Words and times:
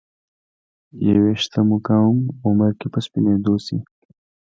ې 1.11 1.11
ویښته 1.23 1.59
مو 1.67 1.77
کوم 1.87 2.17
عمر 2.45 2.71
کې 2.79 2.87
په 2.93 2.99
سپینیدو 3.05 3.55
شي 3.65 3.77